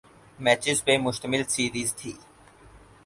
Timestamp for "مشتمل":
1.05-1.41